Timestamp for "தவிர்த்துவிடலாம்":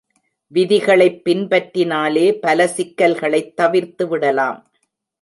3.61-4.59